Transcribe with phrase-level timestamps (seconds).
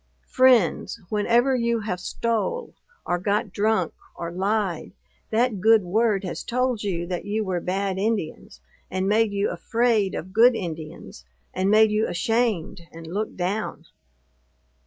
[0.25, 0.99] "Friends!
[1.09, 2.73] whenever you have stole,
[3.05, 4.93] or got drunk, or lied,
[5.29, 10.15] that good word has told you that you were bad Indians, and made you afraid
[10.15, 13.85] of good Indians; and made you ashamed and look down.